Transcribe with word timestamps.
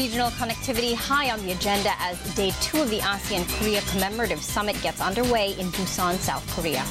Regional 0.00 0.30
connectivity 0.30 0.94
high 0.94 1.30
on 1.30 1.44
the 1.44 1.52
agenda 1.52 1.92
as 1.98 2.16
day 2.34 2.52
two 2.62 2.80
of 2.80 2.88
the 2.88 3.00
ASEAN 3.00 3.46
Korea 3.58 3.82
Commemorative 3.82 4.40
Summit 4.40 4.80
gets 4.80 4.98
underway 4.98 5.52
in 5.58 5.66
Busan, 5.72 6.14
South 6.16 6.42
Korea. 6.56 6.82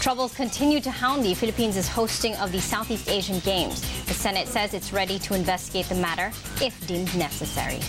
Troubles 0.00 0.32
continue 0.32 0.78
to 0.80 0.92
hound 0.92 1.24
the 1.24 1.34
Philippines' 1.34 1.88
hosting 1.88 2.36
of 2.36 2.52
the 2.52 2.60
Southeast 2.60 3.08
Asian 3.08 3.40
Games. 3.40 3.80
The 4.04 4.14
Senate 4.14 4.46
says 4.46 4.74
it's 4.74 4.92
ready 4.92 5.18
to 5.18 5.34
investigate 5.34 5.86
the 5.86 5.96
matter 5.96 6.30
if 6.62 6.72
deemed 6.86 7.12
necessary. 7.18 7.80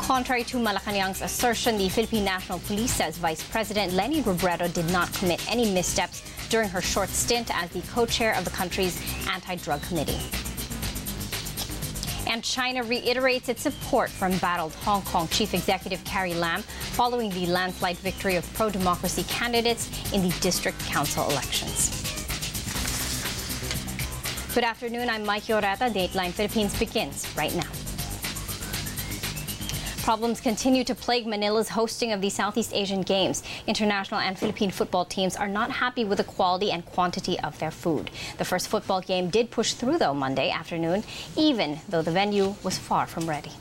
Contrary 0.00 0.44
to 0.44 0.56
Malacanang's 0.56 1.20
assertion, 1.20 1.76
the 1.76 1.90
Philippine 1.90 2.24
National 2.24 2.60
Police 2.60 2.94
says 2.94 3.18
Vice 3.18 3.42
President 3.42 3.92
Leni 3.92 4.22
Robredo 4.22 4.72
did 4.72 4.90
not 4.90 5.12
commit 5.12 5.46
any 5.52 5.70
missteps 5.70 6.22
during 6.48 6.70
her 6.70 6.80
short 6.80 7.10
stint 7.10 7.54
as 7.54 7.68
the 7.72 7.82
co-chair 7.92 8.34
of 8.36 8.46
the 8.46 8.50
country's 8.52 8.98
anti-drug 9.28 9.82
committee. 9.82 10.18
And 12.28 12.44
China 12.44 12.82
reiterates 12.84 13.48
its 13.48 13.62
support 13.62 14.10
from 14.10 14.36
battled 14.38 14.74
Hong 14.84 15.02
Kong 15.02 15.28
Chief 15.28 15.54
Executive 15.54 16.04
Carrie 16.04 16.34
Lam 16.34 16.62
following 16.62 17.30
the 17.30 17.46
landslide 17.46 17.96
victory 17.96 18.36
of 18.36 18.52
pro-democracy 18.52 19.24
candidates 19.28 19.88
in 20.12 20.22
the 20.22 20.28
district 20.40 20.78
council 20.80 21.24
elections. 21.30 22.04
Good 24.54 24.64
afternoon, 24.64 25.08
I'm 25.08 25.24
Mike 25.24 25.44
Oreta. 25.44 25.90
Dateline 25.90 26.32
Philippines 26.32 26.78
begins 26.78 27.26
right 27.36 27.54
now. 27.54 27.87
Problems 30.08 30.40
continue 30.40 30.84
to 30.84 30.94
plague 30.94 31.26
Manila's 31.26 31.68
hosting 31.68 32.12
of 32.12 32.22
the 32.22 32.30
Southeast 32.30 32.72
Asian 32.72 33.02
Games. 33.02 33.42
International 33.66 34.18
and 34.18 34.38
Philippine 34.38 34.70
football 34.70 35.04
teams 35.04 35.36
are 35.36 35.46
not 35.46 35.70
happy 35.70 36.02
with 36.02 36.16
the 36.16 36.24
quality 36.24 36.70
and 36.70 36.82
quantity 36.86 37.38
of 37.40 37.58
their 37.58 37.70
food. 37.70 38.10
The 38.38 38.44
first 38.46 38.68
football 38.68 39.02
game 39.02 39.28
did 39.28 39.50
push 39.50 39.74
through, 39.74 39.98
though, 39.98 40.14
Monday 40.14 40.48
afternoon, 40.48 41.04
even 41.36 41.80
though 41.90 42.00
the 42.00 42.10
venue 42.10 42.54
was 42.64 42.78
far 42.78 43.06
from 43.06 43.28
ready. 43.28 43.52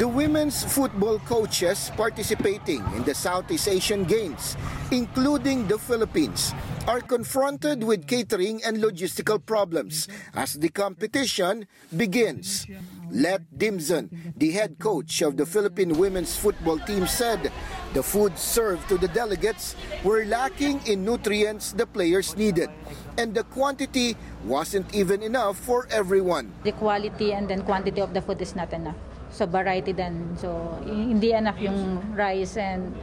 The 0.00 0.08
women's 0.08 0.64
football 0.64 1.20
coaches 1.28 1.92
participating 1.92 2.80
in 2.96 3.04
the 3.04 3.12
Southeast 3.12 3.68
Asian 3.68 4.08
Games, 4.08 4.56
including 4.88 5.68
the 5.68 5.76
Philippines, 5.76 6.56
are 6.88 7.04
confronted 7.04 7.84
with 7.84 8.08
catering 8.08 8.64
and 8.64 8.80
logistical 8.80 9.36
problems 9.36 10.08
as 10.32 10.56
the 10.56 10.72
competition 10.72 11.68
begins. 11.92 12.64
Let 13.12 13.44
Dimson, 13.52 14.08
the 14.40 14.56
head 14.56 14.80
coach 14.80 15.20
of 15.20 15.36
the 15.36 15.44
Philippine 15.44 15.92
women's 15.92 16.32
football 16.32 16.80
team, 16.88 17.04
said 17.04 17.52
the 17.92 18.00
food 18.00 18.38
served 18.40 18.88
to 18.88 18.96
the 18.96 19.08
delegates 19.12 19.76
were 20.00 20.24
lacking 20.24 20.80
in 20.88 21.04
nutrients 21.04 21.76
the 21.76 21.84
players 21.84 22.40
needed, 22.40 22.72
and 23.20 23.36
the 23.36 23.44
quantity 23.52 24.16
wasn't 24.48 24.88
even 24.96 25.20
enough 25.20 25.60
for 25.60 25.84
everyone. 25.92 26.56
The 26.64 26.72
quality 26.72 27.36
and 27.36 27.52
then 27.52 27.68
quantity 27.68 28.00
of 28.00 28.14
the 28.16 28.24
food 28.24 28.40
is 28.40 28.56
not 28.56 28.72
enough. 28.72 28.96
So 29.30 29.46
variety 29.46 29.92
then. 29.92 30.36
So 30.36 30.78
hindi 30.84 31.32
enough 31.32 31.58
yung 31.58 32.02
rice 32.14 32.56
and 32.58 32.94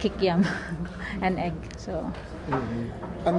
kikiam 0.00 0.44
and 1.24 1.38
egg. 1.38 1.56
So 1.76 2.12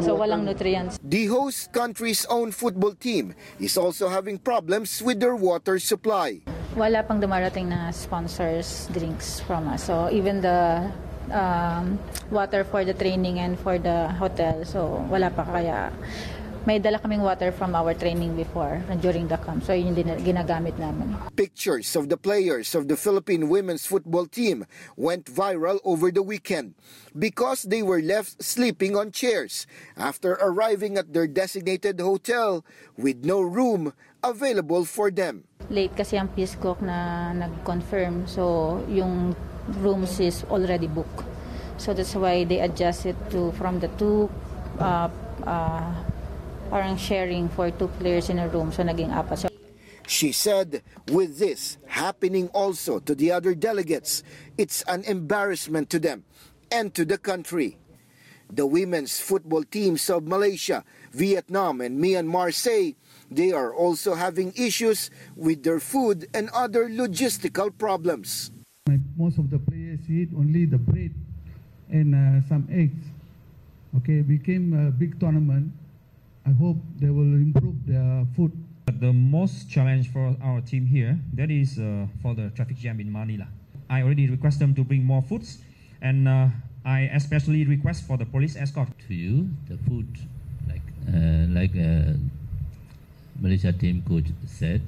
so 0.03 0.17
walang 0.17 0.44
nutrients. 0.44 0.99
The 1.03 1.27
host 1.27 1.71
country's 1.71 2.25
own 2.29 2.52
football 2.52 2.94
team 2.94 3.33
is 3.59 3.77
also 3.77 4.09
having 4.09 4.38
problems 4.38 5.02
with 5.02 5.19
their 5.19 5.35
water 5.35 5.79
supply. 5.79 6.41
Wala 6.77 7.02
pang 7.02 7.17
dumarating 7.17 7.73
na 7.73 7.89
sponsors 7.89 8.85
drinks 8.94 9.41
from 9.41 9.66
us. 9.72 9.89
So 9.89 10.11
even 10.13 10.41
the 10.41 10.91
um, 11.31 11.97
water 12.29 12.63
for 12.63 12.85
the 12.85 12.94
training 12.94 13.39
and 13.39 13.57
for 13.59 13.77
the 13.79 14.09
hotel. 14.19 14.66
So 14.66 15.01
wala 15.09 15.31
pa 15.31 15.44
kaya 15.47 15.89
may 16.67 16.83
dala 16.83 16.99
kaming 16.99 17.23
water 17.23 17.55
from 17.55 17.71
our 17.71 17.95
training 17.95 18.35
before 18.35 18.83
during 18.99 19.23
the 19.31 19.39
camp. 19.39 19.63
So 19.63 19.72
yun 19.72 19.95
din 19.95 20.11
ginagamit 20.19 20.75
namin. 20.75 21.16
Pictures 21.39 21.95
of 21.95 22.11
the 22.11 22.19
players 22.19 22.75
of 22.75 22.91
the 22.91 23.00
Philippine 23.00 23.47
women's 23.47 23.88
football 23.88 24.28
team 24.28 24.67
went 25.00 25.31
viral 25.31 25.79
over 25.88 26.11
the 26.11 26.19
weekend 26.19 26.75
because 27.16 27.63
they 27.63 27.79
were 27.79 28.03
left 28.03 28.44
sleeping 28.44 29.00
on 29.00 29.16
chairs 29.16 29.63
after 29.95 30.35
arriving 30.44 31.00
at 31.00 31.16
their 31.16 31.23
designated 31.23 32.03
hotel 32.03 32.67
with 33.00 33.23
no 33.23 33.39
room 33.39 33.95
available 34.19 34.83
for 34.83 35.07
them. 35.07 35.47
Late 35.72 35.95
kasi 35.95 36.19
ang 36.19 36.27
Peace 36.35 36.59
Cook 36.59 36.83
na 36.83 37.31
nag-confirm. 37.31 38.27
So 38.27 38.83
yung 38.91 39.39
rooms 39.79 40.19
is 40.19 40.44
already 40.51 40.91
booked. 40.91 41.23
So 41.79 41.95
that's 41.95 42.11
why 42.11 42.44
they 42.44 42.59
adjusted 42.59 43.16
to 43.31 43.56
from 43.56 43.79
the 43.79 43.88
two 43.95 44.27
uh, 44.83 45.07
uh, 45.47 45.95
parang 46.69 46.97
sharing 46.97 47.50
for 47.50 47.72
two 47.72 47.88
players 48.00 48.29
in 48.29 48.39
a 48.39 48.47
room. 48.47 48.72
So 48.72 48.83
naging 48.83 49.11
apat. 49.11 49.38
So, 49.38 49.50
She 50.07 50.31
said, 50.31 50.83
with 51.11 51.38
this 51.38 51.78
happening 51.88 52.47
also 52.55 53.00
to 53.03 53.13
the 53.13 53.31
other 53.31 53.53
delegates, 53.53 54.23
it's 54.57 54.81
an 54.88 55.03
embarrassment 55.03 55.89
to 55.91 56.00
them 56.00 56.23
and 56.72 56.95
to 56.95 57.03
the 57.03 57.17
country. 57.17 57.77
The 58.47 58.66
women's 58.66 59.19
football 59.19 59.67
teams 59.67 60.09
of 60.09 60.23
Malaysia, 60.23 60.85
Vietnam, 61.11 61.81
and 61.81 62.00
Myanmar 62.00 62.53
say 62.53 62.95
they 63.29 63.51
are 63.51 63.75
also 63.75 64.16
having 64.16 64.56
issues 64.56 65.11
with 65.35 65.63
their 65.63 65.81
food 65.81 66.31
and 66.33 66.47
other 66.56 66.88
logistical 66.88 67.75
problems. 67.75 68.51
Most 69.17 69.38
of 69.38 69.51
the 69.51 69.59
players 69.59 70.00
eat 70.07 70.29
only 70.31 70.63
the 70.63 70.77
bread 70.77 71.11
and 71.91 72.16
uh, 72.16 72.47
some 72.47 72.63
eggs. 72.72 73.03
Okay, 73.97 74.22
became 74.22 74.72
a 74.72 74.91
big 74.91 75.19
tournament. 75.19 75.73
I 76.47 76.52
hope 76.52 76.78
they 76.96 77.09
will 77.09 77.35
improve 77.35 77.75
their 77.85 78.25
food. 78.35 78.56
But 78.85 79.02
The 79.02 79.12
most 79.12 79.69
challenge 79.69 80.08
for 80.13 80.34
our 80.41 80.62
team 80.62 80.85
here, 80.85 81.19
that 81.34 81.52
is 81.52 81.78
uh, 81.78 82.08
for 82.22 82.35
the 82.35 82.50
traffic 82.56 82.78
jam 82.78 83.02
in 83.02 83.12
Manila. 83.12 83.47
I 83.90 84.02
already 84.02 84.30
request 84.30 84.59
them 84.59 84.74
to 84.75 84.84
bring 84.84 85.03
more 85.03 85.22
foods, 85.22 85.59
and 86.02 86.28
uh, 86.28 86.47
I 86.86 87.12
especially 87.12 87.66
request 87.66 88.07
for 88.07 88.16
the 88.16 88.24
police 88.24 88.56
escort. 88.56 88.88
To 89.09 89.13
you, 89.13 89.50
the 89.68 89.75
food, 89.91 90.07
like 90.72 90.88
uh, 91.12 91.52
like 91.52 91.75
uh, 91.75 92.16
Malaysia 93.44 93.74
team 93.75 94.03
coach 94.07 94.31
said, 94.47 94.81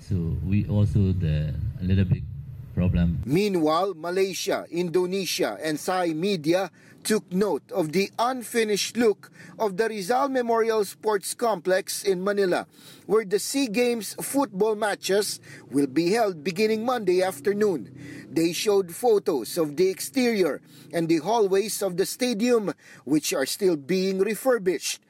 so 0.00 0.16
we 0.40 0.64
also 0.72 1.12
the 1.12 1.52
a 1.80 1.84
little 1.84 2.08
bit 2.08 2.24
problem. 2.74 3.22
Meanwhile, 3.24 3.94
Malaysia, 3.94 4.66
Indonesia, 4.70 5.56
and 5.62 5.78
Thai 5.78 6.12
media 6.12 6.70
took 7.04 7.30
note 7.30 7.62
of 7.70 7.92
the 7.92 8.10
unfinished 8.18 8.96
look 8.96 9.30
of 9.58 9.76
the 9.76 9.88
Rizal 9.88 10.28
Memorial 10.28 10.84
Sports 10.84 11.34
Complex 11.34 12.02
in 12.02 12.24
Manila, 12.24 12.66
where 13.06 13.24
the 13.24 13.38
SEA 13.38 13.68
Games 13.68 14.16
football 14.20 14.74
matches 14.74 15.38
will 15.70 15.86
be 15.86 16.12
held 16.12 16.42
beginning 16.42 16.84
Monday 16.84 17.22
afternoon. 17.22 17.92
They 18.32 18.52
showed 18.52 18.90
photos 18.94 19.56
of 19.58 19.76
the 19.76 19.88
exterior 19.88 20.60
and 20.92 21.06
the 21.08 21.18
hallways 21.18 21.82
of 21.82 21.96
the 21.96 22.06
stadium, 22.06 22.72
which 23.04 23.32
are 23.32 23.46
still 23.46 23.76
being 23.76 24.18
refurbished. 24.18 25.00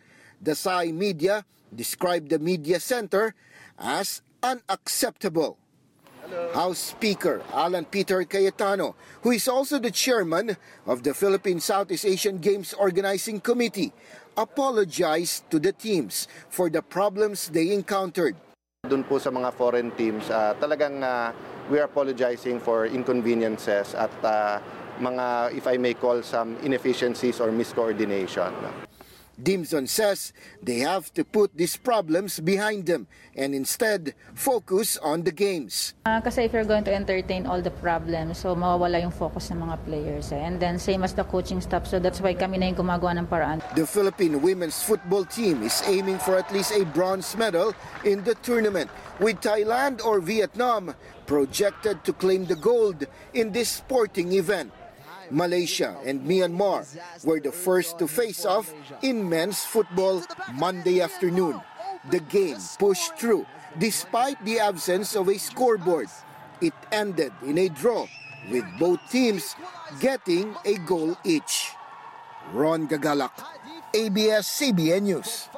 The 0.43 0.55
Thai 0.55 0.93
media 0.93 1.47
described 1.75 2.29
the 2.29 2.39
media 2.39 2.81
center 2.81 3.35
as 3.79 4.21
unacceptable. 4.43 5.59
House 6.55 6.95
Speaker 6.95 7.43
Alan 7.53 7.85
Peter 7.85 8.25
Cayetano, 8.25 8.95
who 9.23 9.33
is 9.33 9.49
also 9.49 9.79
the 9.79 9.91
chairman 9.91 10.57
of 10.87 11.03
the 11.03 11.15
Philippine 11.15 11.61
Southeast 11.61 12.07
Asian 12.07 12.39
Games 12.39 12.73
Organizing 12.75 13.41
Committee, 13.41 13.93
apologized 14.37 15.49
to 15.51 15.59
the 15.59 15.73
teams 15.73 16.29
for 16.49 16.71
the 16.71 16.83
problems 16.83 17.49
they 17.51 17.73
encountered. 17.73 18.37
Doon 18.85 19.05
po 19.05 19.17
sa 19.17 19.33
mga 19.33 19.51
foreign 19.57 19.91
teams, 19.97 20.29
uh, 20.29 20.53
talagang 20.61 21.01
uh, 21.01 21.33
we 21.73 21.81
are 21.81 21.89
apologizing 21.89 22.61
for 22.61 22.85
inconveniences 22.85 23.97
at 23.97 24.13
uh, 24.21 24.61
mga, 25.01 25.57
if 25.57 25.65
I 25.67 25.81
may 25.81 25.95
call, 25.95 26.21
some 26.23 26.61
inefficiencies 26.61 27.41
or 27.41 27.49
miscoordination. 27.49 28.53
Dimson 29.41 29.89
says 29.89 30.33
they 30.63 30.81
have 30.81 31.13
to 31.15 31.25
put 31.25 31.57
these 31.57 31.77
problems 31.77 32.41
behind 32.41 32.87
them 32.87 33.07
and 33.35 33.55
instead 33.55 34.15
focus 34.35 34.97
on 34.99 35.23
the 35.25 35.33
games. 35.33 35.95
Uh, 36.07 36.21
kasi 36.21 36.45
if 36.45 36.53
you're 36.53 36.65
going 36.65 36.85
to 36.85 36.95
entertain 36.95 37.47
all 37.47 37.61
the 37.61 37.73
problems, 37.83 38.39
so 38.39 38.55
mawawala 38.55 39.01
yung 39.03 39.11
focus 39.11 39.51
ng 39.51 39.59
mga 39.59 39.77
players. 39.85 40.33
Eh. 40.33 40.39
And 40.39 40.61
then 40.61 40.79
same 40.79 41.03
as 41.03 41.15
the 41.15 41.25
coaching 41.25 41.61
staff, 41.61 41.87
so 41.87 41.99
that's 41.99 42.21
why 42.21 42.35
kami 42.35 42.59
na 42.59 42.71
yung 42.71 42.87
gumagawa 42.87 43.19
ng 43.19 43.27
paraan. 43.27 43.59
The 43.75 43.87
Philippine 43.87 44.41
women's 44.41 44.83
football 44.83 45.25
team 45.25 45.63
is 45.63 45.83
aiming 45.87 46.19
for 46.19 46.39
at 46.39 46.51
least 46.53 46.73
a 46.73 46.85
bronze 46.85 47.37
medal 47.37 47.75
in 48.05 48.23
the 48.23 48.35
tournament, 48.47 48.91
with 49.19 49.41
Thailand 49.41 50.05
or 50.05 50.21
Vietnam 50.21 50.95
projected 51.27 52.05
to 52.05 52.13
claim 52.13 52.45
the 52.45 52.57
gold 52.57 53.07
in 53.33 53.51
this 53.51 53.69
sporting 53.81 54.33
event. 54.33 54.71
Malaysia 55.31 55.97
and 56.05 56.23
Myanmar 56.23 56.87
were 57.25 57.41
the 57.41 57.53
first 57.53 57.99
to 57.99 58.09
face 58.09 58.45
off 58.45 58.73
in 59.03 59.29
men's 59.29 59.65
football 59.65 60.23
Monday 60.55 61.01
afternoon. 61.01 61.61
The 62.11 62.21
game 62.21 62.59
pushed 62.79 63.17
through 63.19 63.47
despite 63.79 64.43
the 64.45 64.61
absence 64.61 65.17
of 65.17 65.29
a 65.29 65.39
scoreboard. 65.39 66.09
It 66.61 66.75
ended 66.93 67.33
in 67.43 67.59
a 67.59 67.69
draw 67.69 68.07
with 68.51 68.65
both 68.79 69.01
teams 69.11 69.57
getting 70.01 70.55
a 70.65 70.77
goal 70.85 71.17
each. 71.25 71.73
Ron 72.53 72.87
Gagalak, 72.87 73.33
ABS-CBN 73.95 75.03
News. 75.03 75.49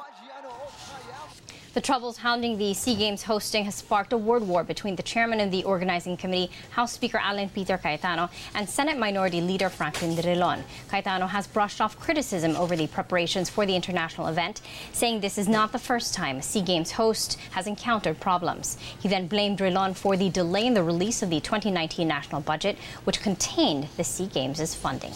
The 1.77 1.81
troubles 1.81 2.17
hounding 2.17 2.57
the 2.57 2.73
SEA 2.73 2.95
Games 2.95 3.21
hosting 3.21 3.65
has 3.65 3.75
sparked 3.75 4.11
a 4.11 4.17
word 4.17 4.41
war 4.41 4.63
between 4.63 4.95
the 4.95 5.03
chairman 5.03 5.39
of 5.39 5.51
the 5.51 5.63
organizing 5.63 6.17
committee, 6.17 6.51
House 6.71 6.91
Speaker 6.91 7.19
Alan 7.19 7.49
Peter 7.49 7.77
Cayetano, 7.77 8.31
and 8.55 8.67
Senate 8.67 8.97
Minority 8.97 9.41
Leader 9.41 9.69
Franklin 9.69 10.15
Drilon. 10.15 10.63
Cayetano 10.89 11.27
has 11.27 11.45
brushed 11.45 11.79
off 11.79 11.99
criticism 11.99 12.55
over 12.55 12.75
the 12.75 12.87
preparations 12.87 13.47
for 13.51 13.67
the 13.67 13.75
international 13.75 14.25
event, 14.25 14.61
saying 14.91 15.19
this 15.19 15.37
is 15.37 15.47
not 15.47 15.71
the 15.71 15.77
first 15.77 16.15
time 16.15 16.37
a 16.37 16.41
SEA 16.41 16.63
Games 16.63 16.89
host 16.93 17.39
has 17.51 17.67
encountered 17.67 18.19
problems. 18.19 18.79
He 18.99 19.07
then 19.07 19.27
blamed 19.27 19.59
Drilon 19.59 19.93
for 19.93 20.17
the 20.17 20.31
delay 20.31 20.65
in 20.65 20.73
the 20.73 20.81
release 20.81 21.21
of 21.21 21.29
the 21.29 21.39
2019 21.39 22.07
national 22.07 22.41
budget, 22.41 22.75
which 23.03 23.21
contained 23.21 23.87
the 23.97 24.03
SEA 24.03 24.25
Games' 24.25 24.73
funding. 24.73 25.13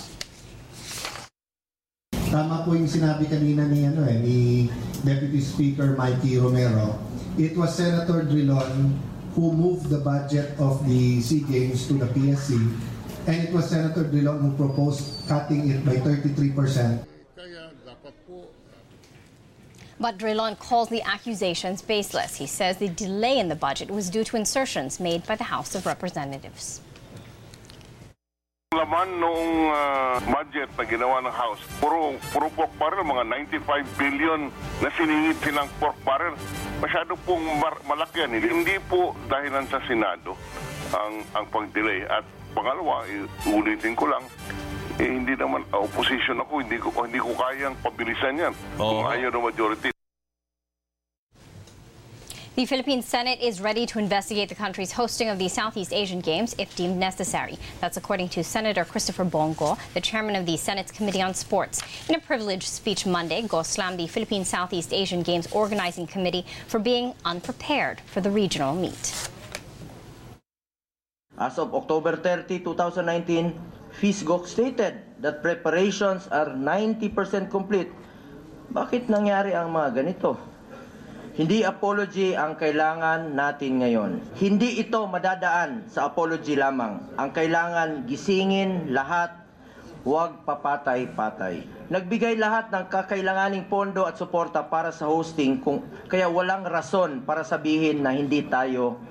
Tama 2.31 2.63
po 2.63 2.71
yung 2.71 2.87
sinabi 2.87 3.27
kanina 3.27 3.67
ni, 3.67 3.83
ano 3.83 4.07
eh, 4.07 4.15
ni 4.15 4.71
Deputy 5.03 5.43
Speaker 5.43 5.99
Mikey 5.99 6.39
Romero. 6.39 6.95
It 7.35 7.59
was 7.59 7.75
Senator 7.75 8.23
Drilon 8.23 8.95
who 9.35 9.51
moved 9.51 9.91
the 9.91 9.99
budget 9.99 10.55
of 10.55 10.79
the 10.87 11.19
SEA 11.19 11.43
Games 11.43 11.91
to 11.91 11.99
the 11.99 12.07
PSC 12.15 12.55
and 13.27 13.35
it 13.35 13.51
was 13.51 13.67
Senator 13.67 14.07
Drilon 14.07 14.39
who 14.39 14.55
proposed 14.55 15.27
cutting 15.27 15.75
it 15.75 15.83
by 15.83 15.99
33%. 15.99 17.03
But 19.99 20.15
Drilon 20.15 20.55
calls 20.55 20.87
the 20.87 21.03
accusations 21.03 21.83
baseless. 21.83 22.39
He 22.39 22.47
says 22.47 22.79
the 22.79 22.87
delay 22.95 23.43
in 23.43 23.51
the 23.51 23.59
budget 23.59 23.91
was 23.91 24.07
due 24.09 24.23
to 24.31 24.39
insertions 24.39 25.03
made 25.03 25.27
by 25.27 25.35
the 25.35 25.51
House 25.51 25.75
of 25.75 25.83
Representatives. 25.83 26.79
Laman 28.81 29.19
noong 29.19 29.53
uh, 29.67 30.15
budget 30.31 30.71
na 30.79 30.87
ginawa 30.87 31.19
ng 31.21 31.35
House, 31.35 31.59
puro, 31.77 32.17
puro 32.31 32.47
pork 32.49 32.71
barrel, 32.81 33.05
mga 33.05 33.27
95 33.61 33.99
billion 33.99 34.47
na 34.81 34.89
siningit 34.97 35.37
silang 35.43 35.69
pork 35.75 35.93
barrel. 36.01 36.33
Masyado 36.81 37.13
pong 37.27 37.45
mar- 37.59 37.83
malaki 37.85 38.25
yan. 38.25 38.41
Hindi 38.41 38.81
po 38.87 39.13
dahilan 39.27 39.69
sa 39.69 39.77
Senado 39.85 40.39
ang, 40.95 41.19
ang 41.37 41.45
pag-delay. 41.51 42.07
At 42.09 42.25
pangalawa, 42.57 43.05
ulitin 43.53 43.93
ko 43.93 44.09
lang, 44.09 44.23
eh, 44.97 45.19
hindi 45.19 45.37
naman 45.37 45.61
uh, 45.69 45.85
opposition 45.85 46.41
ako, 46.41 46.65
hindi 46.65 46.81
ko, 46.81 46.89
hindi 47.05 47.21
ko 47.21 47.37
kayang 47.37 47.77
pabilisan 47.85 48.39
yan. 48.39 48.53
Kung 48.81 49.05
ayaw 49.05 49.29
ng 49.29 49.45
majority. 49.51 50.00
The 52.61 52.67
Philippine 52.67 53.01
Senate 53.01 53.41
is 53.41 53.59
ready 53.59 53.87
to 53.87 53.97
investigate 53.97 54.47
the 54.47 54.53
country's 54.53 54.91
hosting 54.91 55.29
of 55.29 55.39
the 55.39 55.49
Southeast 55.49 55.91
Asian 55.91 56.21
Games 56.21 56.53
if 56.59 56.75
deemed 56.75 56.95
necessary. 56.95 57.57
That's 57.81 57.97
according 57.97 58.29
to 58.37 58.43
Senator 58.43 58.85
Christopher 58.85 59.25
Bong 59.25 59.57
Go, 59.57 59.79
the 59.95 59.99
chairman 59.99 60.35
of 60.35 60.45
the 60.45 60.55
Senate's 60.57 60.91
Committee 60.91 61.23
on 61.23 61.33
Sports. 61.33 61.81
In 62.07 62.13
a 62.13 62.19
privileged 62.19 62.69
speech 62.69 63.07
Monday, 63.07 63.41
Go 63.41 63.63
slammed 63.63 63.97
the 63.97 64.05
Philippine 64.05 64.45
Southeast 64.45 64.93
Asian 64.93 65.23
Games 65.23 65.49
Organizing 65.51 66.05
Committee 66.05 66.45
for 66.67 66.77
being 66.77 67.15
unprepared 67.25 67.99
for 68.05 68.21
the 68.21 68.29
regional 68.29 68.75
meet. 68.75 69.27
As 71.39 71.57
of 71.57 71.73
October 71.73 72.15
30, 72.15 72.59
2019, 72.59 73.59
PHISGOC 73.99 74.45
stated 74.45 75.01
that 75.17 75.41
preparations 75.41 76.27
are 76.27 76.53
90% 76.53 77.49
complete. 77.49 77.89
Bakit 78.69 79.09
nangyari 79.09 79.57
ang 79.57 79.73
mga 79.73 80.05
ganito? 80.05 80.50
Hindi 81.41 81.65
apology 81.65 82.37
ang 82.37 82.53
kailangan 82.53 83.33
natin 83.33 83.81
ngayon. 83.81 84.37
Hindi 84.37 84.77
ito 84.77 85.01
madadaan 85.09 85.89
sa 85.89 86.05
apology 86.05 86.53
lamang. 86.53 87.17
Ang 87.17 87.33
kailangan 87.33 88.05
gisingin 88.05 88.93
lahat, 88.93 89.33
huwag 90.05 90.45
papatay-patay. 90.45 91.65
Nagbigay 91.89 92.37
lahat 92.37 92.69
ng 92.69 92.85
kakailanganing 92.93 93.65
pondo 93.73 94.05
at 94.05 94.21
suporta 94.21 94.61
para 94.69 94.93
sa 94.93 95.09
hosting 95.09 95.57
kung 95.65 95.81
kaya 96.05 96.29
walang 96.29 96.61
rason 96.61 97.25
para 97.25 97.41
sabihin 97.41 98.05
na 98.05 98.13
hindi 98.13 98.45
tayo 98.45 99.01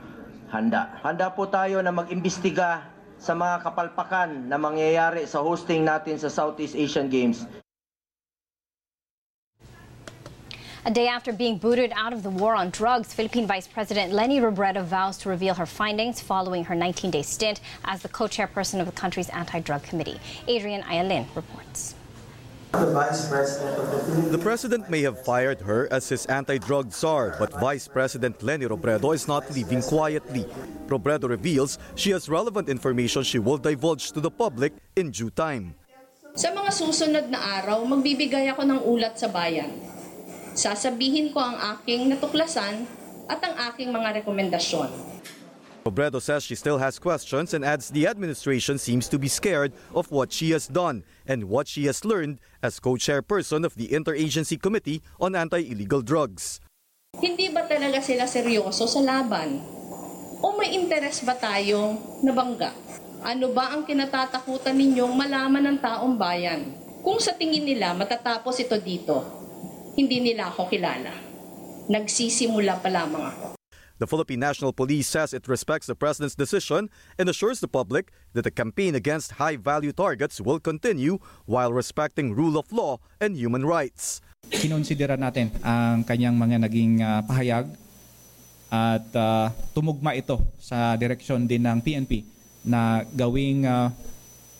handa. 0.54 1.02
Handa 1.02 1.34
po 1.34 1.50
tayo 1.50 1.82
na 1.82 1.90
mag-imbestiga 1.90 2.94
sa 3.18 3.34
mga 3.34 3.58
kapalpakan 3.66 4.46
na 4.46 4.54
mangyayari 4.54 5.26
sa 5.26 5.42
hosting 5.42 5.82
natin 5.82 6.14
sa 6.14 6.30
Southeast 6.30 6.78
Asian 6.78 7.10
Games. 7.10 7.42
A 10.86 10.90
day 10.90 11.08
after 11.08 11.30
being 11.30 11.58
booted 11.58 11.92
out 11.94 12.14
of 12.14 12.22
the 12.22 12.30
war 12.30 12.54
on 12.54 12.70
drugs, 12.70 13.12
Philippine 13.12 13.46
Vice 13.46 13.66
President 13.66 14.14
Leni 14.14 14.40
Robredo 14.40 14.82
vows 14.82 15.18
to 15.18 15.28
reveal 15.28 15.52
her 15.52 15.66
findings 15.66 16.22
following 16.22 16.64
her 16.64 16.74
19 16.74 17.10
day 17.10 17.20
stint 17.20 17.60
as 17.84 18.00
the 18.00 18.08
co 18.08 18.24
chairperson 18.24 18.80
of 18.80 18.86
the 18.86 18.92
country's 18.92 19.28
anti 19.28 19.60
drug 19.60 19.82
committee. 19.82 20.18
Adrian 20.48 20.80
Ayalin 20.84 21.26
reports. 21.36 21.94
The 22.72 24.40
president 24.40 24.88
may 24.88 25.02
have 25.02 25.22
fired 25.22 25.60
her 25.60 25.86
as 25.92 26.08
his 26.08 26.24
anti-drug 26.26 26.92
czar, 26.92 27.36
but 27.38 27.52
Vice 27.60 27.88
President 27.88 28.42
Leni 28.42 28.64
Robredo 28.64 29.12
is 29.12 29.28
not 29.28 29.50
leaving 29.50 29.82
quietly. 29.82 30.46
Robredo 30.86 31.28
reveals 31.28 31.78
she 31.94 32.10
has 32.12 32.28
relevant 32.28 32.70
information 32.70 33.22
she 33.22 33.38
will 33.38 33.58
divulge 33.58 34.12
to 34.12 34.20
the 34.20 34.30
public 34.30 34.72
in 34.96 35.10
due 35.10 35.30
time. 35.30 35.74
Sa 36.38 36.54
mga 36.54 36.70
susunod 36.70 37.26
na 37.28 37.42
araw, 37.58 37.82
magbibigay 37.84 38.48
ako 38.54 38.62
ng 38.62 38.80
ulat 38.86 39.18
sa 39.18 39.26
bayan. 39.26 39.89
Sasabihin 40.60 41.32
ko 41.32 41.40
ang 41.40 41.56
aking 41.56 42.12
natuklasan 42.12 42.84
at 43.32 43.40
ang 43.40 43.56
aking 43.72 43.88
mga 43.88 44.20
rekomendasyon. 44.20 44.92
Robredo 45.80 46.20
says 46.20 46.44
she 46.44 46.52
still 46.52 46.76
has 46.76 47.00
questions 47.00 47.56
and 47.56 47.64
adds 47.64 47.88
the 47.88 48.04
administration 48.04 48.76
seems 48.76 49.08
to 49.08 49.16
be 49.16 49.24
scared 49.24 49.72
of 49.96 50.12
what 50.12 50.28
she 50.28 50.52
has 50.52 50.68
done 50.68 51.00
and 51.24 51.48
what 51.48 51.64
she 51.64 51.88
has 51.88 52.04
learned 52.04 52.36
as 52.60 52.76
co-chairperson 52.76 53.64
of 53.64 53.72
the 53.80 53.88
Interagency 53.88 54.60
Committee 54.60 55.00
on 55.16 55.32
Anti-Illegal 55.32 56.04
Drugs. 56.04 56.60
Hindi 57.16 57.48
ba 57.48 57.64
talaga 57.64 58.04
sila 58.04 58.28
seryoso 58.28 58.84
sa 58.84 59.00
laban? 59.00 59.64
O 60.44 60.60
may 60.60 60.76
interes 60.76 61.24
ba 61.24 61.40
tayong 61.40 62.20
nabangga? 62.20 62.76
Ano 63.24 63.56
ba 63.56 63.72
ang 63.72 63.88
kinatatakutan 63.88 64.76
ninyong 64.76 65.16
malaman 65.16 65.64
ng 65.72 65.78
taong 65.80 66.20
bayan? 66.20 66.76
Kung 67.00 67.16
sa 67.16 67.32
tingin 67.32 67.64
nila 67.64 67.96
matatapos 67.96 68.60
ito 68.60 68.76
dito, 68.76 69.39
hindi 69.94 70.18
nila 70.22 70.50
ako 70.50 70.70
kilala. 70.70 71.10
Nagsisimula 71.90 72.78
pa 72.78 72.88
lamang 72.90 73.24
ako. 73.26 73.46
The 74.00 74.08
Philippine 74.08 74.40
National 74.40 74.72
Police 74.72 75.12
says 75.12 75.36
it 75.36 75.44
respects 75.44 75.84
the 75.84 75.92
president's 75.94 76.32
decision 76.32 76.88
and 77.20 77.28
assures 77.28 77.60
the 77.60 77.68
public 77.68 78.16
that 78.32 78.48
the 78.48 78.50
campaign 78.50 78.96
against 78.96 79.36
high-value 79.36 79.92
targets 79.92 80.40
will 80.40 80.56
continue 80.56 81.20
while 81.44 81.68
respecting 81.68 82.32
rule 82.32 82.56
of 82.56 82.72
law 82.72 82.96
and 83.20 83.36
human 83.36 83.60
rights. 83.60 84.24
Kinonsidera 84.48 85.20
natin 85.20 85.52
ang 85.60 86.00
kanyang 86.08 86.32
mga 86.32 86.56
naging 86.64 87.04
uh, 87.04 87.20
pahayag 87.28 87.68
at 88.72 89.04
uh, 89.12 89.52
tumugma 89.76 90.16
ito 90.16 90.40
sa 90.56 90.96
direksyon 90.96 91.44
din 91.44 91.68
ng 91.68 91.84
PNP 91.84 92.24
na 92.64 93.04
gawing 93.12 93.68
uh, 93.68 93.92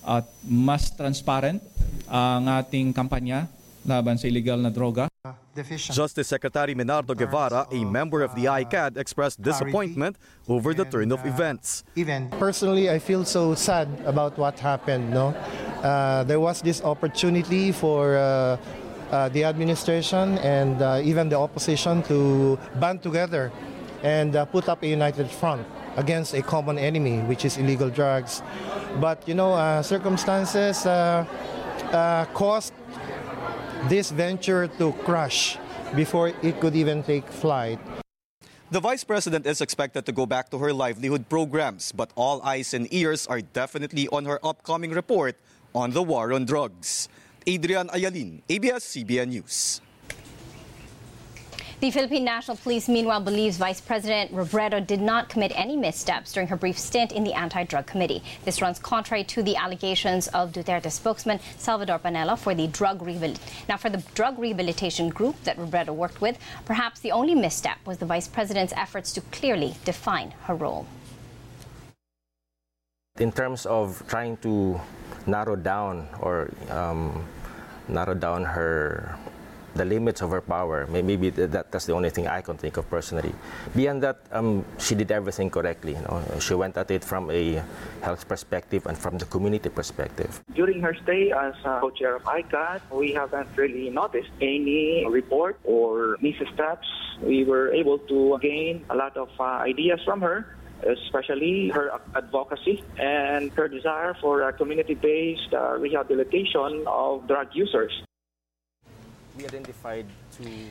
at 0.05 0.29
mas 0.45 0.93
transparent 0.93 1.65
ang 2.13 2.45
ating 2.45 2.93
kampanya 2.93 3.49
laban 3.89 4.21
sa 4.21 4.29
illegal 4.29 4.61
na 4.61 4.69
droga. 4.73 5.10
Justice 5.77 6.29
Secretary 6.29 6.75
Menardo 6.75 7.15
Guevarra, 7.15 7.67
a 7.71 7.85
member 7.85 8.23
of 8.23 8.35
the 8.35 8.47
ICAD, 8.47 8.97
expressed 8.97 9.43
disappointment 9.43 10.17
over 10.49 10.73
the 10.73 10.87
turn 10.87 11.13
of 11.13 11.27
events. 11.27 11.85
Personally, 12.39 12.89
I 12.89 12.99
feel 12.99 13.27
so 13.27 13.55
sad 13.55 13.89
about 14.07 14.39
what 14.39 14.59
happened. 14.59 15.11
No, 15.11 15.29
uh, 15.83 16.25
there 16.25 16.41
was 16.41 16.63
this 16.63 16.83
opportunity 16.83 17.71
for 17.71 18.17
uh, 18.17 18.57
uh, 19.11 19.29
the 19.29 19.45
administration 19.45 20.39
and 20.39 20.81
uh, 20.81 21.03
even 21.05 21.29
the 21.29 21.37
opposition 21.37 22.03
to 22.05 22.59
band 22.77 23.03
together 23.03 23.53
and 24.03 24.37
uh, 24.37 24.47
put 24.47 24.71
up 24.71 24.83
a 24.83 24.87
united 24.87 25.29
front 25.29 25.67
against 25.97 26.33
a 26.33 26.41
common 26.41 26.79
enemy, 26.79 27.19
which 27.29 27.45
is 27.45 27.59
illegal 27.59 27.91
drugs. 27.91 28.41
But 29.01 29.29
you 29.29 29.35
know, 29.35 29.53
uh, 29.53 29.83
circumstances 29.83 30.85
caused 32.33 32.73
this 33.89 34.11
venture 34.11 34.69
to 34.79 34.93
crash 35.05 35.57
before 35.95 36.33
it 36.43 36.61
could 36.61 36.77
even 36.77 37.03
take 37.03 37.27
flight. 37.29 37.79
The 38.71 38.81
vice 38.81 39.03
president 39.03 39.47
is 39.47 39.61
expected 39.61 40.07
to 40.07 40.13
go 40.13 40.27
back 40.27 40.51
to 40.51 40.59
her 40.59 40.73
livelihood 40.73 41.29
programs, 41.29 41.91
but 41.91 42.13
all 42.15 42.41
eyes 42.43 42.73
and 42.73 42.87
ears 42.95 43.27
are 43.27 43.41
definitely 43.41 44.07
on 44.09 44.27
her 44.27 44.39
upcoming 44.47 44.93
report 44.93 45.35
on 45.75 45.91
the 45.91 46.03
war 46.03 46.33
on 46.33 46.45
drugs. 46.45 47.09
Adrian 47.47 47.89
Ayalin, 47.89 48.43
ABS-CBN 48.49 49.29
News. 49.29 49.81
The 51.81 51.91
Philippine 51.91 52.25
National 52.25 52.59
Police, 52.59 52.91
meanwhile, 52.91 53.23
believes 53.23 53.57
Vice 53.57 53.81
President 53.81 54.31
Robredo 54.35 54.87
did 54.87 55.01
not 55.01 55.31
commit 55.31 55.51
any 55.55 55.79
missteps 55.79 56.31
during 56.31 56.47
her 56.49 56.57
brief 56.57 56.79
stint 56.79 57.11
in 57.11 57.25
the 57.25 57.33
anti-drug 57.33 57.87
committee. 57.87 58.23
This 58.45 58.61
runs 58.61 58.79
contrary 58.79 59.25
to 59.25 59.43
the 59.43 59.57
allegations 59.57 60.29
of 60.29 60.53
Duterte 60.53 60.93
spokesman 60.93 61.41
Salvador 61.57 61.99
Panelo 61.99 62.39
for 62.39 62.55
the 62.55 62.67
drug 62.67 63.01
now 63.67 63.79
for 63.79 63.89
the 63.89 64.05
drug 64.15 64.39
rehabilitation 64.39 65.09
group 65.09 65.43
that 65.45 65.57
Robredo 65.57 65.95
worked 65.95 66.21
with. 66.21 66.37
Perhaps 66.67 67.01
the 67.01 67.13
only 67.13 67.35
misstep 67.35 67.79
was 67.87 67.97
the 67.97 68.05
vice 68.05 68.29
president's 68.29 68.75
efforts 68.77 69.11
to 69.15 69.23
clearly 69.33 69.75
define 69.87 70.33
her 70.43 70.55
role. 70.55 70.87
In 73.19 73.33
terms 73.33 73.65
of 73.65 74.05
trying 74.07 74.37
to 74.39 74.79
narrow 75.27 75.57
down 75.57 76.09
or 76.21 76.51
um, 76.69 77.25
narrow 77.89 78.13
down 78.13 78.45
her 78.45 79.19
the 79.75 79.85
limits 79.85 80.23
of 80.23 80.31
her 80.31 80.41
power. 80.41 80.87
Maybe 80.87 81.31
that, 81.31 81.71
that's 81.71 81.87
the 81.87 81.93
only 81.93 82.11
thing 82.11 82.27
I 82.27 82.41
can 82.41 82.57
think 82.57 82.77
of 82.77 82.89
personally. 82.91 83.33
Beyond 83.75 84.03
that, 84.03 84.19
um, 84.33 84.65
she 84.79 84.95
did 84.95 85.11
everything 85.11 85.51
correctly. 85.51 85.95
You 85.95 86.03
know? 86.03 86.23
She 86.41 86.55
went 86.55 86.77
at 86.77 86.91
it 86.91 87.05
from 87.05 87.31
a 87.31 87.63
health 88.03 88.27
perspective 88.29 88.87
and 88.87 88.97
from 88.97 89.19
the 89.19 89.27
community 89.27 89.69
perspective. 89.69 90.41
During 90.55 90.81
her 90.81 90.95
stay 91.03 91.33
as 91.33 91.55
co-chair 91.63 92.17
of 92.17 92.25
ICAD, 92.25 92.81
we 92.91 93.13
haven't 93.13 93.49
really 93.57 93.91
noticed 93.91 94.31
any 94.41 95.07
report 95.09 95.59
or 95.65 96.17
missteps. 96.21 96.89
We 97.23 97.45
were 97.45 97.73
able 97.73 97.99
to 97.99 98.39
gain 98.41 98.85
a 98.91 98.97
lot 98.97 99.17
of 99.17 99.29
uh, 99.39 99.43
ideas 99.43 100.01
from 100.05 100.21
her 100.23 100.57
especially 100.83 101.69
her 101.69 101.91
advocacy 102.15 102.83
and 102.99 103.53
her 103.53 103.69
desire 103.69 104.17
for 104.21 104.49
a 104.49 104.53
community-based 104.53 105.53
uh, 105.53 105.77
rehabilitation 105.77 106.85
of 106.87 107.27
drug 107.27 107.49
users. 107.53 107.93
We 109.37 109.45
identified 109.45 110.07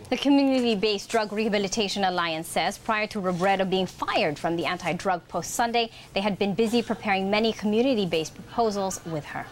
the 0.09 0.17
Community-Based 0.17 1.09
Drug 1.09 1.31
Rehabilitation 1.31 2.03
Alliance 2.03 2.47
says 2.47 2.77
prior 2.77 3.07
to 3.07 3.21
Robredo 3.21 3.69
being 3.69 3.85
fired 3.85 4.37
from 4.37 4.55
the 4.55 4.65
anti-drug 4.65 5.27
post 5.27 5.51
Sunday, 5.51 5.91
they 6.13 6.21
had 6.21 6.37
been 6.39 6.53
busy 6.55 6.81
preparing 6.81 7.29
many 7.29 7.53
community-based 7.53 8.35
proposals 8.35 8.99
with 9.05 9.25
her. 9.25 9.45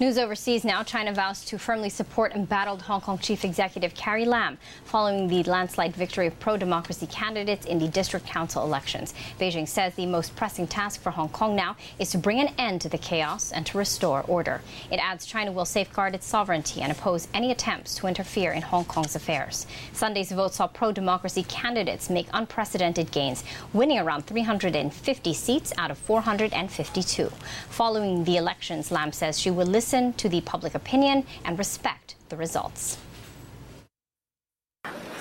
News 0.00 0.16
overseas 0.16 0.62
now. 0.62 0.84
China 0.84 1.12
vows 1.12 1.44
to 1.46 1.58
firmly 1.58 1.88
support 1.88 2.32
embattled 2.32 2.82
Hong 2.82 3.00
Kong 3.00 3.18
Chief 3.18 3.44
Executive 3.44 3.94
Carrie 3.94 4.24
Lam 4.24 4.56
following 4.84 5.26
the 5.26 5.42
landslide 5.42 5.96
victory 5.96 6.28
of 6.28 6.38
pro-democracy 6.38 7.08
candidates 7.08 7.66
in 7.66 7.80
the 7.80 7.88
district 7.88 8.24
council 8.24 8.62
elections. 8.62 9.12
Beijing 9.40 9.66
says 9.66 9.96
the 9.96 10.06
most 10.06 10.36
pressing 10.36 10.68
task 10.68 11.00
for 11.02 11.10
Hong 11.10 11.30
Kong 11.30 11.56
now 11.56 11.74
is 11.98 12.10
to 12.12 12.18
bring 12.18 12.38
an 12.38 12.54
end 12.58 12.80
to 12.82 12.88
the 12.88 12.96
chaos 12.96 13.50
and 13.50 13.66
to 13.66 13.76
restore 13.76 14.22
order. 14.28 14.60
It 14.92 15.00
adds 15.02 15.26
China 15.26 15.50
will 15.50 15.64
safeguard 15.64 16.14
its 16.14 16.26
sovereignty 16.26 16.80
and 16.80 16.92
oppose 16.92 17.26
any 17.34 17.50
attempts 17.50 17.96
to 17.96 18.06
interfere 18.06 18.52
in 18.52 18.62
Hong 18.62 18.84
Kong's 18.84 19.16
affairs. 19.16 19.66
Sunday's 19.94 20.30
vote 20.30 20.54
saw 20.54 20.68
pro-democracy 20.68 21.42
candidates 21.48 22.08
make 22.08 22.28
unprecedented 22.32 23.10
gains, 23.10 23.42
winning 23.72 23.98
around 23.98 24.28
350 24.28 25.34
seats 25.34 25.72
out 25.76 25.90
of 25.90 25.98
452. 25.98 27.32
Following 27.70 28.22
the 28.22 28.36
elections, 28.36 28.92
Lam 28.92 29.10
says 29.10 29.40
she 29.40 29.50
will 29.50 29.66
listen 29.66 29.87
listen 29.88 30.12
to 30.12 30.28
the 30.28 30.42
public 30.42 30.74
opinion 30.74 31.24
and 31.46 31.58
respect 31.58 32.14
the 32.28 32.36
results. 32.36 32.98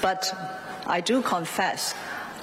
But 0.02 0.28
I 0.86 1.00
do 1.00 1.22
confess 1.22 1.96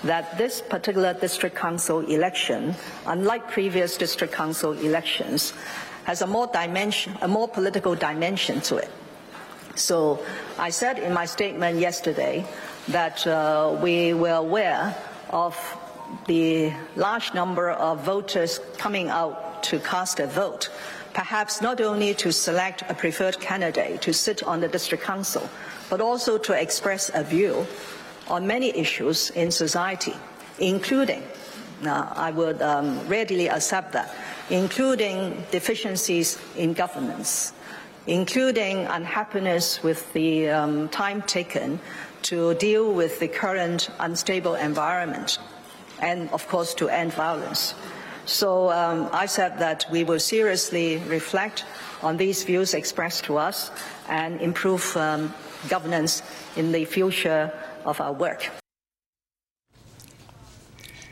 that 0.04 0.38
this 0.38 0.62
particular 0.62 1.12
district 1.12 1.54
council 1.54 2.00
election, 2.00 2.74
unlike 3.04 3.50
previous 3.50 3.98
district 3.98 4.32
council 4.32 4.72
elections, 4.72 5.52
has 6.04 6.22
a 6.22 6.26
more 6.26 6.46
dimension, 6.46 7.12
a 7.20 7.28
more 7.28 7.46
political 7.46 7.94
dimension 7.94 8.62
to 8.62 8.76
it. 8.76 8.90
So 9.74 10.24
I 10.58 10.70
said 10.70 10.98
in 10.98 11.12
my 11.12 11.26
statement 11.26 11.78
yesterday 11.78 12.46
that 12.88 13.26
uh, 13.26 13.76
we 13.82 14.14
were 14.14 14.40
aware 14.40 14.96
of 15.28 15.52
the 16.26 16.72
large 16.96 17.34
number 17.34 17.68
of 17.68 18.02
voters 18.02 18.60
coming 18.78 19.10
out 19.10 19.62
to 19.64 19.78
cast 19.80 20.20
a 20.20 20.26
vote 20.26 20.70
perhaps 21.14 21.62
not 21.62 21.80
only 21.80 22.12
to 22.14 22.32
select 22.32 22.82
a 22.88 22.94
preferred 22.94 23.38
candidate 23.40 24.02
to 24.02 24.12
sit 24.12 24.42
on 24.42 24.60
the 24.60 24.68
district 24.68 25.04
council, 25.04 25.48
but 25.88 26.00
also 26.00 26.36
to 26.36 26.52
express 26.52 27.10
a 27.14 27.22
view 27.22 27.66
on 28.28 28.46
many 28.46 28.76
issues 28.76 29.30
in 29.30 29.50
society, 29.50 30.14
including, 30.58 31.22
uh, 31.86 32.12
I 32.14 32.30
would 32.32 32.60
um, 32.60 33.06
readily 33.06 33.48
accept 33.48 33.92
that, 33.92 34.14
including 34.50 35.44
deficiencies 35.50 36.38
in 36.56 36.72
governance, 36.72 37.52
including 38.06 38.86
unhappiness 38.86 39.82
with 39.82 40.12
the 40.12 40.50
um, 40.50 40.88
time 40.88 41.22
taken 41.22 41.78
to 42.22 42.54
deal 42.54 42.92
with 42.92 43.20
the 43.20 43.28
current 43.28 43.90
unstable 44.00 44.54
environment, 44.56 45.38
and 46.00 46.28
of 46.30 46.48
course 46.48 46.74
to 46.74 46.88
end 46.88 47.12
violence. 47.12 47.74
So 48.26 48.70
um, 48.70 49.08
I 49.12 49.26
said 49.26 49.58
that 49.58 49.84
we 49.90 50.04
will 50.04 50.20
seriously 50.20 50.96
reflect 51.08 51.64
on 52.02 52.16
these 52.16 52.44
views 52.44 52.74
expressed 52.74 53.24
to 53.24 53.36
us 53.36 53.70
and 54.08 54.40
improve 54.40 54.96
um, 54.96 55.32
governance 55.68 56.22
in 56.56 56.72
the 56.72 56.84
future 56.84 57.52
of 57.84 58.00
our 58.00 58.12
work. 58.12 58.50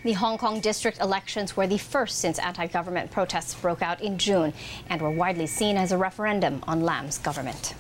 The 0.05 0.15
Hong 0.15 0.37
Kong 0.37 0.59
district 0.59 1.01
elections 1.01 1.57
were 1.57 1.69
the 1.69 1.79
first 1.79 2.19
since 2.19 2.39
anti 2.41 2.67
government 2.67 3.13
protests 3.13 3.55
broke 3.55 3.83
out 3.83 4.01
in 4.01 4.19
June 4.19 4.53
and 4.89 5.01
were 5.01 5.11
widely 5.11 5.47
seen 5.47 5.77
as 5.77 5.93
a 5.93 5.99
referendum 5.99 6.65
on 6.67 6.81
Lam's 6.81 7.19
government. 7.19 7.75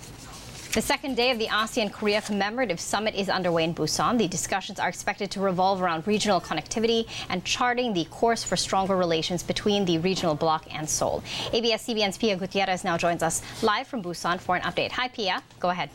The 0.73 0.81
second 0.81 1.17
day 1.17 1.31
of 1.31 1.38
the 1.38 1.49
ASEAN 1.49 1.93
Korea 1.93 2.23
Commemorative 2.23 2.81
Summit 2.81 3.14
is 3.14 3.29
underway 3.29 3.64
in 3.64 3.75
Busan. 3.75 4.17
The 4.17 4.26
discussions 4.26 4.81
are 4.81 4.88
expected 4.88 5.31
to 5.33 5.41
revolve 5.41 5.83
around 5.83 6.07
regional 6.07 6.41
connectivity 6.41 7.07
and 7.29 7.45
charting 7.45 7.93
the 7.93 8.07
course 8.07 8.43
for 8.43 8.57
stronger 8.57 8.97
relations 8.97 9.43
between 9.43 9.85
the 9.85 9.99
regional 9.99 10.35
bloc 10.35 10.67
and 10.75 10.88
Seoul. 10.88 11.23
ABS-CBN's 11.52 12.17
Pia 12.17 12.37
Gutierrez 12.37 12.85
now 12.85 12.97
joins 12.97 13.23
us 13.23 13.43
live 13.62 13.87
from 13.87 14.02
Busan 14.02 14.41
for 14.41 14.57
an 14.57 14.62
update. 14.62 14.93
Hi, 14.93 15.09
Pia. 15.09 15.43
Go 15.61 15.69
ahead. 15.69 15.91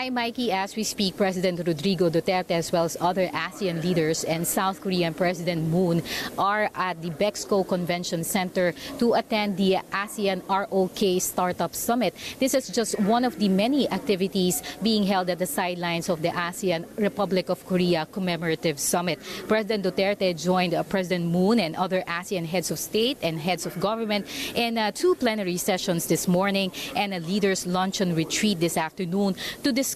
Hi, 0.00 0.08
Mikey. 0.08 0.50
As 0.50 0.76
we 0.76 0.82
speak, 0.82 1.18
President 1.18 1.60
Rodrigo 1.60 2.08
Duterte, 2.08 2.52
as 2.52 2.72
well 2.72 2.84
as 2.84 2.96
other 3.02 3.28
ASEAN 3.34 3.84
leaders 3.84 4.24
and 4.24 4.48
South 4.48 4.80
Korean 4.80 5.12
President 5.12 5.68
Moon, 5.68 6.02
are 6.38 6.70
at 6.74 7.02
the 7.02 7.10
Bexco 7.10 7.68
Convention 7.68 8.24
Center 8.24 8.72
to 8.98 9.12
attend 9.12 9.58
the 9.58 9.76
ASEAN 9.92 10.40
ROK 10.48 11.20
Startup 11.20 11.74
Summit. 11.74 12.14
This 12.38 12.54
is 12.54 12.68
just 12.68 12.98
one 13.00 13.26
of 13.26 13.38
the 13.38 13.50
many 13.50 13.90
activities 13.90 14.62
being 14.82 15.04
held 15.04 15.28
at 15.28 15.38
the 15.38 15.44
sidelines 15.44 16.08
of 16.08 16.22
the 16.22 16.30
ASEAN 16.30 16.86
Republic 16.96 17.50
of 17.50 17.66
Korea 17.66 18.08
Commemorative 18.10 18.80
Summit. 18.80 19.18
President 19.48 19.84
Duterte 19.84 20.32
joined 20.32 20.72
uh, 20.72 20.82
President 20.84 21.26
Moon 21.26 21.60
and 21.60 21.76
other 21.76 22.00
ASEAN 22.08 22.46
heads 22.46 22.70
of 22.70 22.78
state 22.78 23.18
and 23.20 23.38
heads 23.38 23.66
of 23.66 23.78
government 23.78 24.26
in 24.54 24.78
uh, 24.78 24.92
two 24.92 25.14
plenary 25.16 25.58
sessions 25.58 26.06
this 26.06 26.26
morning 26.26 26.72
and 26.96 27.12
a 27.12 27.20
leaders' 27.20 27.66
luncheon 27.66 28.14
retreat 28.14 28.60
this 28.60 28.78
afternoon 28.78 29.36
to 29.62 29.70
discuss 29.72 29.89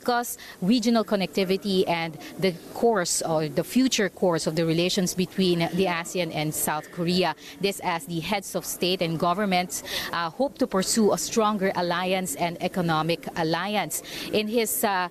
regional 0.60 1.04
connectivity 1.04 1.84
and 1.88 2.18
the 2.38 2.52
course 2.74 3.22
or 3.22 3.48
the 3.48 3.64
future 3.64 4.08
course 4.08 4.46
of 4.46 4.56
the 4.56 4.64
relations 4.64 5.14
between 5.14 5.58
the 5.74 5.86
ASEAN 5.86 6.34
and 6.34 6.54
South 6.54 6.90
Korea. 6.92 7.34
This 7.60 7.80
as 7.80 8.06
the 8.06 8.20
heads 8.20 8.54
of 8.54 8.64
state 8.64 9.02
and 9.02 9.18
governments 9.18 9.82
uh, 10.12 10.30
hope 10.30 10.58
to 10.58 10.66
pursue 10.66 11.12
a 11.12 11.18
stronger 11.18 11.72
alliance 11.76 12.34
and 12.36 12.56
economic 12.62 13.26
alliance. 13.36 14.02
In 14.32 14.48
his 14.48 14.84
uh, 14.84 15.08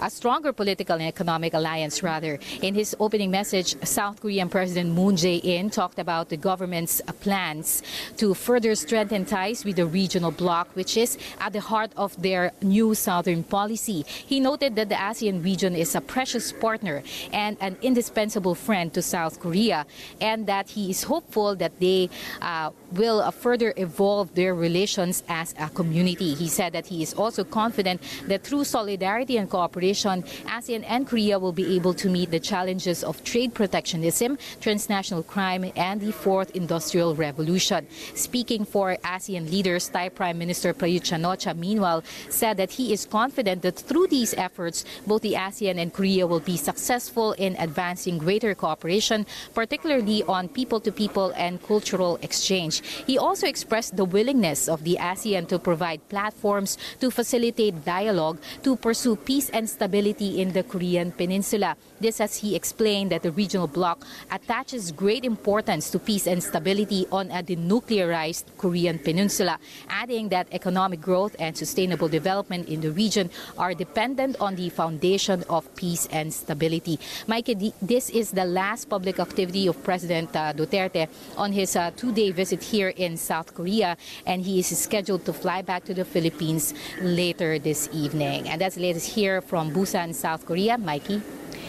a 0.00 0.10
stronger 0.10 0.52
political 0.52 0.94
and 0.96 1.08
economic 1.08 1.54
alliance, 1.54 2.02
rather. 2.02 2.38
In 2.62 2.74
his 2.74 2.94
opening 3.00 3.30
message, 3.30 3.76
South 3.84 4.20
Korean 4.20 4.48
President 4.48 4.90
Moon 4.90 5.16
Jae-in 5.16 5.70
talked 5.70 5.98
about 5.98 6.28
the 6.28 6.36
government's 6.36 7.00
plans 7.20 7.82
to 8.16 8.34
further 8.34 8.74
strengthen 8.74 9.24
ties 9.24 9.64
with 9.64 9.76
the 9.76 9.86
regional 9.86 10.30
bloc, 10.30 10.68
which 10.74 10.96
is 10.96 11.16
at 11.40 11.52
the 11.52 11.60
heart 11.60 11.92
of 11.96 12.20
their 12.20 12.52
new 12.62 12.94
southern 12.94 13.42
policy. 13.42 14.04
He 14.06 14.40
noted 14.40 14.76
that 14.76 14.88
the 14.88 14.96
ASEAN 14.96 15.42
region 15.42 15.74
is 15.74 15.94
a 15.94 16.00
precious 16.00 16.52
partner 16.52 17.02
and 17.32 17.56
an 17.60 17.76
indispensable 17.82 18.54
friend 18.54 18.92
to 18.94 19.02
South 19.02 19.40
Korea, 19.40 19.86
and 20.20 20.46
that 20.46 20.68
he 20.68 20.90
is 20.90 21.04
hopeful 21.04 21.56
that 21.56 21.78
they 21.80 22.10
uh, 22.42 22.70
will 22.92 23.20
uh, 23.20 23.30
further 23.30 23.72
evolve 23.76 24.34
their 24.34 24.54
relations 24.54 25.22
as 25.28 25.54
a 25.58 25.68
community. 25.70 26.34
He 26.34 26.48
said 26.48 26.72
that 26.72 26.86
he 26.86 27.02
is 27.02 27.14
also 27.14 27.44
confident 27.44 28.02
that 28.26 28.44
through 28.44 28.64
solidarity 28.64 29.36
and 29.38 29.48
cooperation, 29.48 29.85
cooperation, 29.86 30.22
ASEAN 30.46 30.84
and 30.88 31.06
Korea 31.06 31.38
will 31.38 31.52
be 31.52 31.76
able 31.76 31.94
to 31.94 32.08
meet 32.08 32.30
the 32.30 32.40
challenges 32.40 33.04
of 33.04 33.22
trade 33.22 33.54
protectionism, 33.54 34.38
transnational 34.60 35.22
crime, 35.22 35.70
and 35.76 36.00
the 36.00 36.12
fourth 36.12 36.50
industrial 36.56 37.14
revolution. 37.14 37.86
Speaking 38.14 38.64
for 38.64 38.96
ASEAN 39.04 39.50
leaders, 39.50 39.88
Thai 39.88 40.08
Prime 40.08 40.38
Minister 40.38 40.74
Prayut 40.74 41.04
Chan-o-cha, 41.04 41.54
meanwhile, 41.54 42.02
said 42.28 42.56
that 42.56 42.72
he 42.72 42.92
is 42.92 43.06
confident 43.06 43.62
that 43.62 43.76
through 43.76 44.08
these 44.08 44.34
efforts, 44.34 44.84
both 45.06 45.22
the 45.22 45.34
ASEAN 45.34 45.78
and 45.78 45.92
Korea 45.92 46.26
will 46.26 46.40
be 46.40 46.56
successful 46.56 47.32
in 47.32 47.54
advancing 47.58 48.18
greater 48.18 48.54
cooperation, 48.54 49.26
particularly 49.54 50.22
on 50.24 50.48
people-to-people 50.48 51.30
-people 51.30 51.32
and 51.36 51.62
cultural 51.62 52.18
exchange. 52.22 52.82
He 53.06 53.18
also 53.18 53.46
expressed 53.46 53.96
the 53.96 54.08
willingness 54.16 54.68
of 54.68 54.82
the 54.82 54.96
ASEAN 54.98 55.46
to 55.48 55.58
provide 55.58 56.00
platforms 56.08 56.78
to 57.00 57.10
facilitate 57.10 57.84
dialogue 57.84 58.38
to 58.62 58.76
pursue 58.76 59.16
peace 59.16 59.50
and 59.50 59.68
stability 59.76 60.40
in 60.40 60.52
the 60.56 60.62
Korean 60.64 61.12
peninsula. 61.12 61.76
This 62.00 62.20
as 62.20 62.36
he 62.36 62.54
explained 62.54 63.10
that 63.10 63.22
the 63.22 63.32
regional 63.32 63.66
bloc 63.66 64.04
attaches 64.30 64.92
great 64.92 65.24
importance 65.24 65.90
to 65.90 65.98
peace 65.98 66.26
and 66.26 66.42
stability 66.42 67.06
on 67.10 67.30
a 67.30 67.42
denuclearized 67.42 68.44
Korean 68.58 68.98
peninsula, 68.98 69.58
adding 69.88 70.28
that 70.28 70.46
economic 70.52 71.00
growth 71.00 71.34
and 71.38 71.56
sustainable 71.56 72.08
development 72.08 72.68
in 72.68 72.80
the 72.80 72.90
region 72.90 73.30
are 73.56 73.72
dependent 73.74 74.36
on 74.40 74.56
the 74.56 74.68
foundation 74.68 75.42
of 75.48 75.74
peace 75.76 76.06
and 76.12 76.32
stability. 76.32 76.98
Mike, 77.26 77.46
this 77.80 78.10
is 78.10 78.30
the 78.30 78.44
last 78.44 78.90
public 78.90 79.18
activity 79.18 79.66
of 79.66 79.82
President 79.82 80.34
uh, 80.36 80.52
Duterte 80.52 81.08
on 81.36 81.52
his 81.52 81.76
uh, 81.76 81.90
two-day 81.96 82.30
visit 82.30 82.62
here 82.62 82.90
in 82.90 83.16
South 83.16 83.54
Korea, 83.54 83.96
and 84.26 84.42
he 84.42 84.58
is 84.58 84.66
scheduled 84.76 85.24
to 85.24 85.32
fly 85.32 85.62
back 85.62 85.84
to 85.84 85.94
the 85.94 86.04
Philippines 86.04 86.74
later 87.00 87.58
this 87.58 87.88
evening. 87.92 88.48
And 88.48 88.60
that's 88.60 88.74
the 88.74 88.82
latest 88.82 89.14
here 89.14 89.40
from 89.40 89.72
Busan, 89.72 90.14
South 90.14 90.44
Korea. 90.44 90.76
Mikey. 90.76 91.22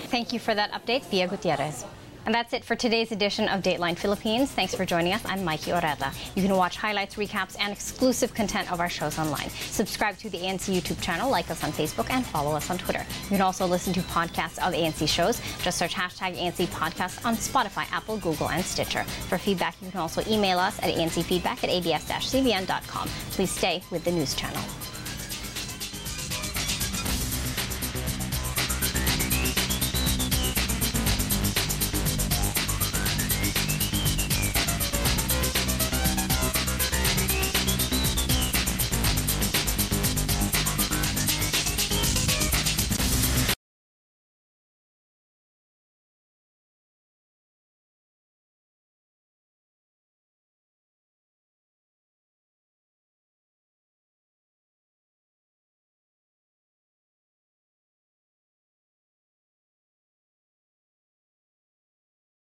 Thank 0.09 0.31
you 0.31 0.39
for 0.39 0.55
that 0.55 0.71
update, 0.71 1.09
Pia 1.09 1.27
Gutierrez. 1.27 1.85
And 2.25 2.35
that's 2.35 2.51
it 2.51 2.65
for 2.65 2.75
today's 2.75 3.13
edition 3.13 3.47
of 3.47 3.61
Dateline 3.61 3.97
Philippines. 3.97 4.51
Thanks 4.51 4.75
for 4.75 4.85
joining 4.85 5.13
us. 5.13 5.21
I'm 5.25 5.45
Mikey 5.45 5.71
Oreta. 5.71 6.13
You 6.35 6.43
can 6.43 6.53
watch 6.55 6.75
highlights, 6.75 7.15
recaps, 7.15 7.55
and 7.57 7.71
exclusive 7.71 8.33
content 8.33 8.69
of 8.69 8.81
our 8.81 8.89
shows 8.89 9.17
online. 9.17 9.49
Subscribe 9.49 10.17
to 10.17 10.29
the 10.29 10.39
ANC 10.39 10.73
YouTube 10.73 11.01
channel, 11.01 11.29
like 11.29 11.49
us 11.49 11.63
on 11.63 11.71
Facebook, 11.71 12.09
and 12.09 12.25
follow 12.25 12.53
us 12.53 12.69
on 12.69 12.77
Twitter. 12.77 13.05
You 13.23 13.29
can 13.29 13.41
also 13.41 13.65
listen 13.65 13.93
to 13.93 14.01
podcasts 14.01 14.57
of 14.59 14.73
ANC 14.73 15.07
shows. 15.07 15.41
Just 15.61 15.77
search 15.77 15.93
hashtag 15.93 16.37
ANC 16.37 16.67
Podcast 16.67 17.25
on 17.25 17.35
Spotify, 17.35 17.89
Apple, 17.93 18.17
Google, 18.17 18.49
and 18.49 18.63
Stitcher. 18.63 19.03
For 19.03 19.37
feedback, 19.37 19.75
you 19.81 19.89
can 19.89 20.01
also 20.01 20.21
email 20.29 20.59
us 20.59 20.77
at 20.79 20.93
ancfeedback 20.93 21.63
at 21.63 21.69
abs-cbn.com. 21.69 23.07
Please 23.31 23.51
stay 23.51 23.81
with 23.89 24.03
the 24.03 24.11
news 24.11 24.35
channel. 24.35 24.61